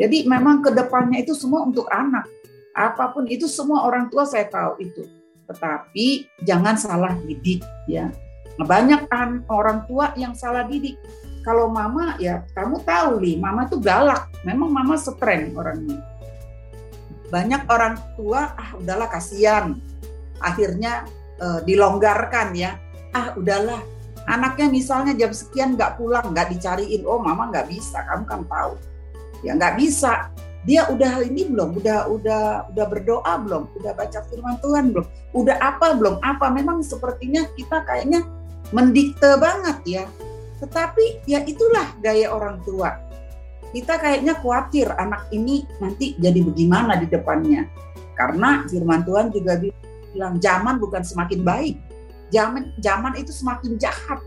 jadi 0.00 0.24
memang 0.24 0.64
ke 0.64 0.72
depannya 0.72 1.20
itu 1.20 1.36
semua 1.36 1.68
untuk 1.68 1.84
anak. 1.92 2.24
Apa 2.72 3.12
pun 3.12 3.28
itu 3.28 3.44
semua 3.44 3.84
orang 3.84 4.08
tua 4.08 4.24
saya 4.24 4.48
tahu 4.48 4.80
itu. 4.80 5.04
Tetapi 5.44 6.40
jangan 6.40 6.80
salah 6.80 7.12
didik 7.28 7.60
ya. 7.84 8.08
Banyak 8.56 9.12
orang 9.52 9.84
tua 9.84 10.16
yang 10.16 10.32
salah 10.32 10.64
didik. 10.64 10.96
Kalau 11.44 11.68
mama 11.68 12.16
ya 12.16 12.48
kamu 12.56 12.80
tahu 12.80 13.20
nih, 13.20 13.36
mama 13.36 13.68
tuh 13.68 13.76
galak. 13.76 14.32
Memang 14.40 14.72
mama 14.72 14.96
streng 14.96 15.52
orangnya. 15.52 16.00
Banyak 17.28 17.68
orang 17.68 18.00
tua 18.16 18.56
ah 18.56 18.72
udahlah 18.80 19.12
kasihan. 19.12 19.76
Akhirnya 20.40 21.04
eh, 21.36 21.60
dilonggarkan 21.68 22.56
ya. 22.56 22.80
Ah 23.12 23.36
udahlah 23.36 23.84
anaknya 24.24 24.72
misalnya 24.72 25.12
jam 25.12 25.32
sekian 25.34 25.76
nggak 25.76 26.00
pulang 26.00 26.32
nggak 26.32 26.52
dicariin 26.54 27.02
oh 27.02 27.18
mama 27.18 27.50
nggak 27.50 27.66
bisa 27.66 28.04
kamu 28.06 28.24
kan 28.28 28.42
tahu 28.46 28.72
ya 29.44 29.56
nggak 29.56 29.76
bisa. 29.80 30.32
Dia 30.68 30.84
udah 30.92 31.16
hal 31.16 31.24
ini 31.24 31.48
belum? 31.48 31.80
Udah 31.80 32.04
udah 32.12 32.68
udah 32.68 32.84
berdoa 32.84 33.32
belum? 33.40 33.72
Udah 33.80 33.96
baca 33.96 34.20
firman 34.28 34.60
Tuhan 34.60 34.92
belum? 34.92 35.06
Udah 35.32 35.56
apa 35.56 35.96
belum? 35.96 36.20
Apa? 36.20 36.52
Memang 36.52 36.84
sepertinya 36.84 37.48
kita 37.56 37.80
kayaknya 37.88 38.28
mendikte 38.76 39.40
banget 39.40 39.78
ya. 39.88 40.04
Tetapi 40.60 41.24
ya 41.24 41.40
itulah 41.48 41.96
gaya 42.04 42.28
orang 42.28 42.60
tua. 42.60 42.92
Kita 43.72 43.96
kayaknya 43.96 44.36
khawatir 44.36 44.92
anak 44.98 45.30
ini 45.32 45.64
nanti 45.80 46.12
jadi 46.20 46.44
bagaimana 46.44 47.00
di 47.00 47.08
depannya. 47.08 47.64
Karena 48.12 48.68
firman 48.68 49.00
Tuhan 49.08 49.32
juga 49.32 49.56
bilang 50.12 50.36
zaman 50.36 50.76
bukan 50.76 51.00
semakin 51.00 51.40
baik. 51.40 51.80
Zaman 52.28 52.76
zaman 52.84 53.16
itu 53.16 53.32
semakin 53.32 53.80
jahat. 53.80 54.20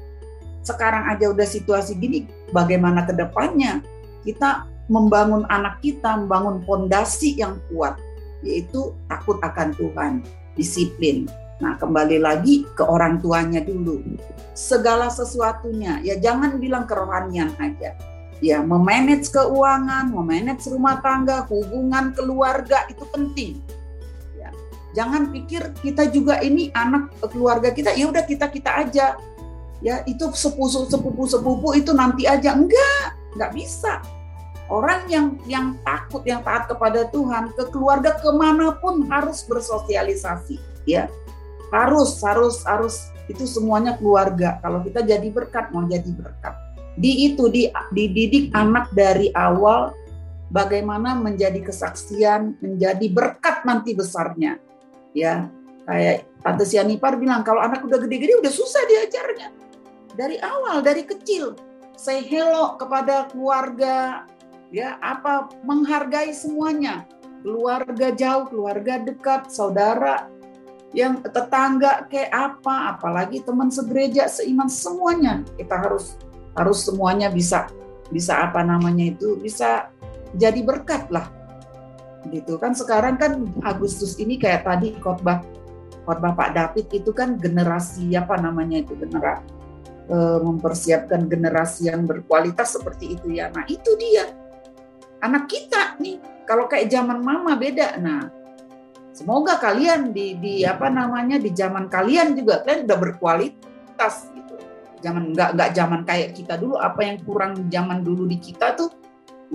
Sekarang 0.63 1.11
aja 1.11 1.29
udah 1.29 1.45
situasi 1.45 1.99
gini, 1.99 2.25
bagaimana 2.55 3.03
ke 3.03 3.13
depannya? 3.13 3.83
Kita 4.23 4.72
membangun 4.91 5.47
anak 5.47 5.79
kita, 5.79 6.19
membangun 6.19 6.59
fondasi 6.67 7.39
yang 7.39 7.59
kuat, 7.71 7.95
yaitu 8.43 8.91
takut 9.07 9.39
akan 9.39 9.71
Tuhan, 9.75 10.13
disiplin. 10.59 11.27
Nah, 11.63 11.79
kembali 11.79 12.19
lagi 12.19 12.67
ke 12.75 12.83
orang 12.83 13.23
tuanya 13.23 13.63
dulu. 13.63 14.03
Segala 14.51 15.07
sesuatunya, 15.07 16.03
ya 16.03 16.19
jangan 16.19 16.59
bilang 16.59 16.83
kerohanian 16.83 17.55
aja. 17.61 17.95
Ya, 18.43 18.59
memanage 18.59 19.31
keuangan, 19.31 20.11
memanage 20.11 20.67
rumah 20.67 20.99
tangga, 20.99 21.47
hubungan 21.47 22.11
keluarga 22.11 22.83
itu 22.91 23.07
penting. 23.07 23.63
Ya, 24.35 24.51
jangan 24.91 25.31
pikir 25.31 25.71
kita 25.79 26.11
juga 26.11 26.43
ini 26.43 26.67
anak 26.75 27.15
keluarga 27.31 27.71
kita, 27.71 27.95
ya 27.95 28.11
udah 28.11 28.27
kita 28.27 28.51
kita 28.51 28.83
aja. 28.83 29.15
Ya, 29.79 30.03
itu 30.03 30.27
sepupu 30.35 30.67
sepupu 30.67 31.23
sepupu 31.27 31.67
itu 31.75 31.95
nanti 31.95 32.27
aja 32.27 32.51
enggak, 32.51 33.15
enggak 33.35 33.51
bisa 33.55 34.03
orang 34.71 35.07
yang 35.11 35.35
yang 35.43 35.75
takut 35.83 36.23
yang 36.23 36.43
taat 36.45 36.69
kepada 36.71 37.07
Tuhan 37.11 37.51
ke 37.55 37.67
keluarga 37.73 38.15
ke 38.15 38.29
mana 38.31 38.75
pun 38.79 39.03
harus 39.11 39.43
bersosialisasi 39.47 40.59
ya. 40.87 41.09
Harus 41.73 42.21
harus 42.21 42.61
harus. 42.63 43.09
Itu 43.25 43.47
semuanya 43.47 43.95
keluarga. 43.95 44.59
Kalau 44.59 44.83
kita 44.83 44.99
jadi 45.01 45.25
berkat 45.31 45.71
mau 45.71 45.87
jadi 45.87 46.11
berkat. 46.11 46.53
Di 46.93 47.33
itu 47.33 47.49
di 47.49 47.71
dididik 47.95 48.53
anak 48.53 48.91
dari 48.93 49.31
awal 49.33 49.95
bagaimana 50.53 51.17
menjadi 51.17 51.57
kesaksian 51.65 52.61
menjadi 52.61 53.07
berkat 53.09 53.65
nanti 53.65 53.97
besarnya 53.97 54.59
ya. 55.17 55.49
Kayak 55.83 56.27
Tante 56.43 56.63
Sianipar 56.63 57.19
bilang 57.19 57.43
kalau 57.43 57.59
anak 57.59 57.83
udah 57.83 57.99
gede-gede 57.99 58.39
udah 58.39 58.53
susah 58.53 58.83
diajarnya. 58.87 59.49
Dari 60.13 60.37
awal 60.43 60.85
dari 60.85 61.07
kecil 61.07 61.57
say 61.97 62.21
hello 62.21 62.75
kepada 62.77 63.31
keluarga 63.31 64.27
ya 64.73 64.97
apa 64.99 65.53
menghargai 65.61 66.33
semuanya. 66.33 67.05
Keluarga 67.45 68.09
jauh 68.09 68.49
keluarga 68.49 68.97
dekat 68.97 69.53
saudara 69.53 70.27
yang 70.97 71.21
tetangga 71.21 72.09
kayak 72.09 72.33
apa 72.33 72.97
apalagi 72.97 73.45
teman 73.45 73.69
segereja 73.69 74.25
seiman 74.25 74.67
semuanya. 74.67 75.45
Kita 75.55 75.77
harus 75.77 76.17
harus 76.57 76.81
semuanya 76.81 77.29
bisa 77.29 77.69
bisa 78.09 78.41
apa 78.49 78.65
namanya 78.65 79.13
itu 79.13 79.37
bisa 79.37 79.93
jadi 80.33 80.65
berkat 80.65 81.07
lah. 81.13 81.29
Gitu. 82.33 82.57
Kan 82.57 82.73
sekarang 82.73 83.21
kan 83.21 83.45
Agustus 83.61 84.17
ini 84.17 84.41
kayak 84.41 84.65
tadi 84.65 84.97
khotbah 84.97 85.45
khotbah 86.07 86.33
Pak 86.33 86.49
David 86.55 86.87
itu 86.89 87.11
kan 87.13 87.37
generasi 87.37 88.15
apa 88.15 88.39
namanya 88.39 88.81
itu 88.81 88.95
generasi 88.95 89.43
eh, 90.07 90.39
mempersiapkan 90.39 91.27
generasi 91.27 91.91
yang 91.91 92.07
berkualitas 92.07 92.79
seperti 92.79 93.19
itu 93.19 93.35
ya. 93.35 93.51
Nah 93.51 93.67
itu 93.67 93.91
dia 93.99 94.42
anak 95.23 95.47
kita 95.47 95.95
nih. 96.03 96.19
Kalau 96.43 96.67
kayak 96.67 96.91
zaman 96.91 97.23
mama 97.23 97.55
beda. 97.55 97.95
Nah, 98.03 98.27
semoga 99.15 99.55
kalian 99.55 100.11
di 100.11 100.35
di 100.35 100.53
apa 100.67 100.91
namanya 100.91 101.39
di 101.39 101.55
zaman 101.55 101.87
kalian 101.87 102.35
juga 102.35 102.59
kalian 102.67 102.83
udah 102.83 102.99
berkualitas 102.99 104.27
gitu. 104.35 104.55
Zaman 104.99 105.31
nggak 105.31 105.49
nggak 105.55 105.71
zaman 105.71 106.01
kayak 106.03 106.35
kita 106.35 106.59
dulu. 106.59 106.75
Apa 106.75 107.07
yang 107.07 107.17
kurang 107.23 107.71
zaman 107.71 108.03
dulu 108.03 108.27
di 108.27 108.37
kita 108.43 108.75
tuh 108.75 108.91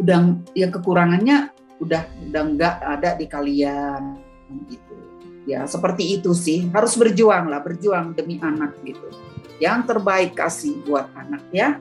udah 0.01 0.41
ya 0.57 0.73
kekurangannya 0.73 1.53
udah 1.85 2.03
udah 2.33 2.43
nggak 2.57 2.75
ada 2.81 3.11
di 3.21 3.27
kalian 3.29 4.17
gitu. 4.73 4.97
Ya 5.45 5.69
seperti 5.69 6.17
itu 6.21 6.33
sih. 6.33 6.69
Harus 6.73 6.97
berjuang 6.97 7.53
lah, 7.53 7.61
berjuang 7.61 8.17
demi 8.17 8.41
anak 8.41 8.81
gitu. 8.85 9.09
Yang 9.61 9.93
terbaik 9.93 10.33
kasih 10.33 10.81
buat 10.89 11.13
anak 11.13 11.45
ya. 11.53 11.77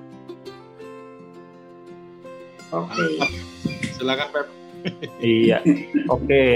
Oke. 2.76 2.92
Okay. 2.92 3.14
Silakan 3.96 4.28
Pep. 4.32 4.48
iya. 5.24 5.60
Oke. 6.12 6.28
Okay. 6.28 6.52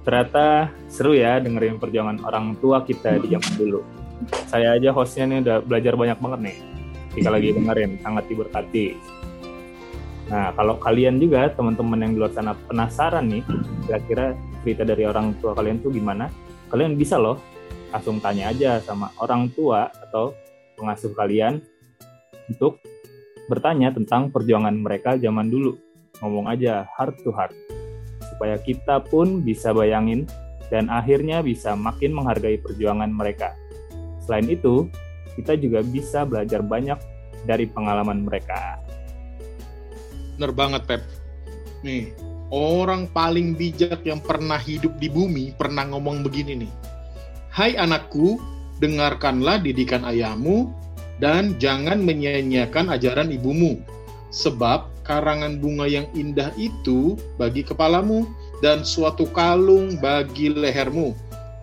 Ternyata 0.00 0.72
seru 0.88 1.12
ya 1.12 1.36
dengerin 1.38 1.76
perjuangan 1.76 2.24
orang 2.24 2.56
tua 2.56 2.80
kita 2.82 3.20
di 3.20 3.36
zaman 3.36 3.52
dulu. 3.60 3.80
Saya 4.48 4.76
aja 4.76 4.92
hostnya 4.96 5.28
nih 5.28 5.38
udah 5.44 5.56
belajar 5.60 5.92
banyak 5.96 6.18
banget 6.18 6.40
nih. 6.50 6.56
Jika 7.10 7.28
lagi 7.28 7.48
dengerin, 7.52 7.90
sangat 8.00 8.24
diberkati. 8.30 8.86
Nah, 10.30 10.54
kalau 10.54 10.78
kalian 10.78 11.18
juga 11.18 11.50
teman-teman 11.50 12.06
yang 12.06 12.12
di 12.14 12.18
luar 12.22 12.32
sana 12.32 12.54
penasaran 12.54 13.26
nih, 13.26 13.42
kira-kira 13.84 14.38
cerita 14.62 14.86
dari 14.86 15.02
orang 15.02 15.34
tua 15.42 15.58
kalian 15.58 15.82
tuh 15.82 15.90
gimana? 15.90 16.30
Kalian 16.70 16.94
bisa 16.94 17.18
loh 17.18 17.42
langsung 17.90 18.22
tanya 18.22 18.54
aja 18.54 18.78
sama 18.78 19.10
orang 19.18 19.50
tua 19.50 19.90
atau 19.90 20.30
pengasuh 20.78 21.10
kalian 21.18 21.58
untuk 22.46 22.78
bertanya 23.50 23.90
tentang 23.90 24.30
perjuangan 24.30 24.78
mereka 24.78 25.18
zaman 25.18 25.50
dulu 25.50 25.74
ngomong 26.22 26.46
aja 26.46 26.86
heart 26.94 27.18
to 27.26 27.34
heart 27.34 27.50
supaya 28.30 28.56
kita 28.62 29.02
pun 29.02 29.42
bisa 29.42 29.74
bayangin 29.74 30.24
dan 30.70 30.86
akhirnya 30.86 31.42
bisa 31.42 31.74
makin 31.74 32.14
menghargai 32.14 32.56
perjuangan 32.62 33.10
mereka. 33.10 33.52
Selain 34.22 34.46
itu, 34.46 34.86
kita 35.34 35.58
juga 35.58 35.82
bisa 35.82 36.22
belajar 36.22 36.62
banyak 36.62 36.96
dari 37.44 37.66
pengalaman 37.66 38.22
mereka. 38.22 38.78
Bener 40.38 40.54
banget, 40.54 40.86
Pep. 40.86 41.02
Nih, 41.82 42.14
orang 42.54 43.10
paling 43.10 43.58
bijak 43.58 44.06
yang 44.06 44.22
pernah 44.22 44.56
hidup 44.56 44.94
di 45.02 45.10
bumi 45.10 45.52
pernah 45.58 45.84
ngomong 45.90 46.22
begini 46.22 46.64
nih. 46.64 46.72
Hai 47.50 47.74
anakku, 47.74 48.38
dengarkanlah 48.78 49.58
didikan 49.60 50.06
ayahmu 50.06 50.70
dan 51.20 51.54
jangan 51.60 52.00
menyia-nyiakan 52.00 52.90
ajaran 52.96 53.30
ibumu. 53.30 53.78
Sebab 54.32 54.90
karangan 55.04 55.60
bunga 55.60 55.90
yang 55.90 56.06
indah 56.16 56.54
itu 56.56 57.18
bagi 57.36 57.66
kepalamu 57.66 58.24
dan 58.64 58.82
suatu 58.86 59.28
kalung 59.30 60.00
bagi 60.00 60.48
lehermu. 60.48 61.12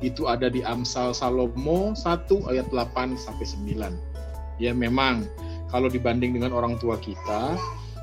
Itu 0.04 0.30
ada 0.30 0.52
di 0.52 0.62
Amsal 0.62 1.18
Salomo 1.18 1.98
1 1.98 2.30
ayat 2.54 2.70
8 2.70 3.18
sampai 3.18 3.46
9. 3.48 4.62
Ya 4.62 4.74
memang 4.76 5.26
kalau 5.74 5.90
dibanding 5.90 6.38
dengan 6.38 6.54
orang 6.54 6.78
tua 6.78 7.00
kita, 7.02 7.58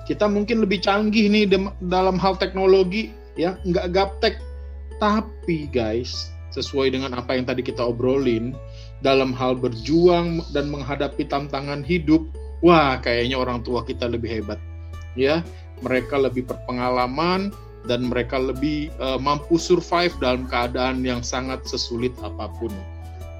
kita 0.08 0.26
mungkin 0.26 0.64
lebih 0.64 0.82
canggih 0.82 1.30
nih 1.30 1.46
dalam 1.86 2.16
hal 2.18 2.34
teknologi 2.34 3.14
ya, 3.38 3.54
nggak 3.62 3.94
gaptek. 3.94 4.34
Tapi 4.98 5.70
guys, 5.70 6.30
sesuai 6.54 6.94
dengan 6.94 7.18
apa 7.18 7.34
yang 7.34 7.44
tadi 7.44 7.66
kita 7.66 7.82
obrolin, 7.82 8.54
dalam 9.04 9.36
hal 9.36 9.60
berjuang 9.60 10.40
dan 10.56 10.72
menghadapi 10.72 11.28
tantangan 11.28 11.84
hidup, 11.84 12.24
wah 12.64 12.96
kayaknya 12.96 13.36
orang 13.36 13.60
tua 13.60 13.84
kita 13.84 14.08
lebih 14.08 14.40
hebat 14.40 14.56
ya 15.18 15.44
mereka 15.82 16.18
lebih 16.18 16.46
berpengalaman 16.46 17.50
dan 17.84 18.08
mereka 18.08 18.40
lebih 18.40 18.88
uh, 18.98 19.20
mampu 19.20 19.60
survive 19.60 20.14
dalam 20.18 20.48
keadaan 20.48 21.04
yang 21.04 21.20
sangat 21.20 21.60
sesulit 21.68 22.14
apa 22.24 22.48
pun. 22.56 22.72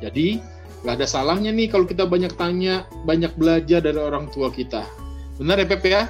Jadi 0.04 0.42
nggak 0.84 1.00
ada 1.00 1.06
salahnya 1.08 1.48
nih 1.48 1.72
kalau 1.72 1.88
kita 1.88 2.04
banyak 2.04 2.36
tanya, 2.36 2.84
banyak 3.08 3.32
belajar 3.40 3.80
dari 3.80 3.96
orang 3.96 4.28
tua 4.28 4.52
kita. 4.52 4.84
Benar 5.40 5.64
ya 5.64 5.66
Pepe 5.66 5.88
ya? 5.96 6.04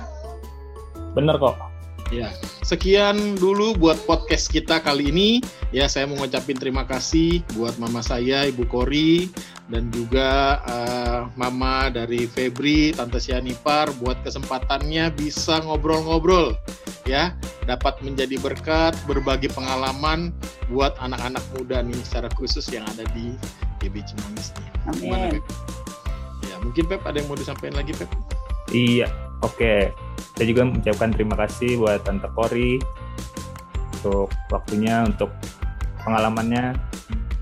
Benar 1.14 1.38
kok. 1.38 1.73
Ya, 2.14 2.31
sekian 2.62 3.35
dulu 3.42 3.74
buat 3.74 3.98
podcast 4.07 4.46
kita 4.46 4.79
kali 4.79 5.11
ini. 5.11 5.42
Ya, 5.74 5.90
saya 5.90 6.07
mau 6.07 6.14
ngucapin 6.22 6.55
terima 6.55 6.87
kasih 6.87 7.42
buat 7.59 7.74
mama 7.83 8.07
saya, 8.07 8.46
Ibu 8.46 8.70
Kori, 8.70 9.35
dan 9.66 9.90
juga 9.90 10.62
uh, 10.62 11.27
mama 11.35 11.90
dari 11.90 12.31
Febri, 12.31 12.94
Tante 12.94 13.18
Sianipar 13.18 13.90
buat 13.98 14.22
kesempatannya 14.22 15.11
bisa 15.18 15.59
ngobrol-ngobrol 15.66 16.55
ya, 17.03 17.35
dapat 17.66 17.98
menjadi 18.07 18.38
berkat, 18.38 18.94
berbagi 19.11 19.50
pengalaman 19.50 20.31
buat 20.70 20.94
anak-anak 21.03 21.42
muda 21.59 21.83
nih 21.83 21.98
secara 22.07 22.31
khusus 22.38 22.70
yang 22.70 22.87
ada 22.94 23.03
di 23.11 23.35
GB 23.83 24.07
Cimanggis 24.07 24.55
nih. 24.55 24.70
Amin. 24.87 25.42
Ya, 26.46 26.62
mungkin 26.62 26.87
Pep 26.87 27.03
ada 27.03 27.18
yang 27.18 27.27
mau 27.27 27.35
disampaikan 27.35 27.83
lagi 27.83 27.90
Pep? 27.98 28.07
Iya, 28.70 29.11
oke. 29.42 29.57
Okay. 29.57 29.90
Saya 30.35 30.47
juga 30.51 30.66
mengucapkan 30.66 31.11
terima 31.14 31.35
kasih 31.38 31.79
buat 31.79 32.03
Tante 32.03 32.27
Kori 32.35 32.83
untuk 34.03 34.29
waktunya, 34.51 35.07
untuk 35.07 35.31
pengalamannya 36.03 36.75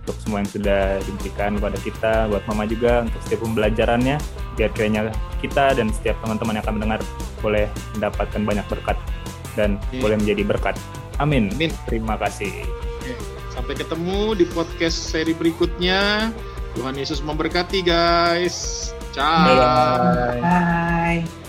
untuk 0.02 0.18
semua 0.18 0.42
yang 0.42 0.50
sudah 0.50 0.82
diberikan 1.06 1.54
kepada 1.62 1.78
kita, 1.78 2.12
buat 2.26 2.42
Mama 2.50 2.66
juga 2.66 3.06
untuk 3.06 3.20
setiap 3.22 3.40
pembelajarannya, 3.46 4.16
biar 4.58 4.70
kiranya 4.74 5.02
kita 5.38 5.78
dan 5.78 5.94
setiap 5.94 6.18
teman-teman 6.26 6.58
yang 6.58 6.64
akan 6.66 6.74
mendengar 6.74 7.00
boleh 7.38 7.66
mendapatkan 7.94 8.42
banyak 8.42 8.66
berkat 8.66 8.98
dan 9.54 9.78
yeah. 9.94 10.02
boleh 10.02 10.16
menjadi 10.18 10.42
berkat. 10.42 10.74
Amin. 11.22 11.54
Amin. 11.54 11.70
Terima 11.86 12.18
kasih. 12.18 12.66
Sampai 13.54 13.78
ketemu 13.78 14.34
di 14.34 14.44
podcast 14.50 15.12
seri 15.12 15.36
berikutnya. 15.38 16.34
Tuhan 16.74 16.96
Yesus 16.98 17.22
memberkati 17.22 17.84
guys. 17.84 18.90
Ciao. 19.14 19.46
Bye. 19.54 20.40
Bye. 20.40 21.41